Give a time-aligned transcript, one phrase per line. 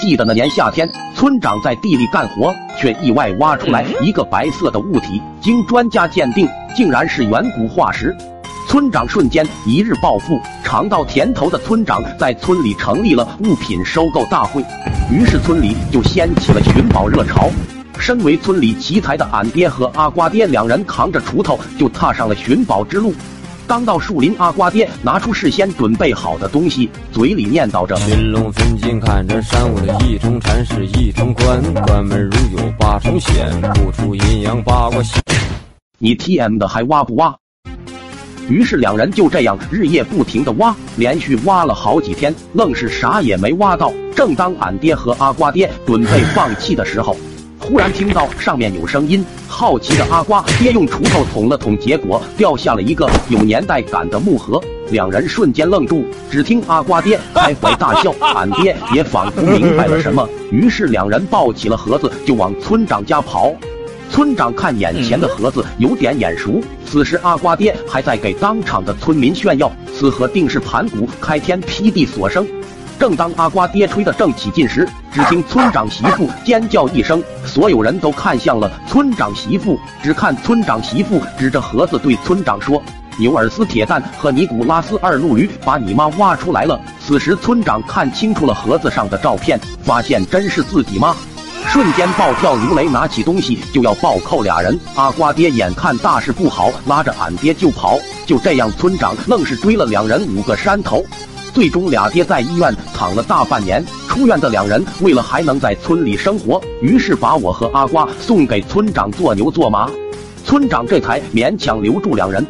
[0.00, 8.16] 记得那年夏天，村长在地里干活，却意外挖出来一个白色的物体，经专家鉴定，竟然是远古化石。
[8.66, 14.64] 村长瞬间一日暴富，尝到甜头的村长在村里成立了物品收购大会，
[15.12, 17.50] 于是村里就掀起了寻宝热潮。
[17.98, 23.12] 身为村里奇才的俺爹和阿瓜爹两人扛着锄头就踏上了寻宝之路。
[23.70, 35.22] 刚到树林，阿瓜爹拿出事先准备好的东西，嘴里念叨着：“寻龙分金，看着山我的一重禅是一重关，关门如有八重险，不出阴阳八卦险。”
[35.98, 37.32] 你 T M 的还挖不挖？
[38.48, 43.92] 于是两人就这样日夜不停的挖，连续挖了好几天，愣是啥也没挖到。
[44.16, 47.16] 正当俺爹和阿瓜爹准备放弃的时候，
[47.70, 54.60] 忽然听到上面有声音，好奇的阿瓜爹用锄头捅了捅，结果掉下了一个有年代感的木盒。
[54.90, 63.54] 两人瞬间愣住，只听阿瓜爹开怀大笑， 俺爹也仿佛明白了什么，于是两人抱起了盒子就往村长家跑。
[64.10, 72.44] 村长看眼前的盒子有点眼熟，此时阿瓜爹还在给当场的村民炫耀，此盒定是盘古开天辟地所生。
[73.00, 79.80] 正当阿瓜爹吹得正起劲时，只听村长媳妇尖叫一声，所有人都看向了村长媳妇。
[80.02, 82.82] 只看村长媳妇指着盒子对村长说
[83.18, 91.16] ：“牛尔斯铁蛋和尼古拉斯二路驴把你妈挖出来了。”此时村长看清楚了盒子上的照片，发现真是自己妈，
[91.68, 94.78] 瞬间暴跳如雷，拿起东西就要暴扣俩人。
[94.94, 97.98] 阿瓜爹眼看大事不好，拉着俺爹就跑。
[98.26, 101.02] 就这样，村长愣是追了两人五个山头。
[101.52, 103.84] 最终，俩爹在医院躺了大半年。
[104.08, 109.90] 出院的两人为了还能在村里生活，于是把我和阿瓜送给村长做牛做马。
[110.44, 112.44] 村长这才勉强留住两人。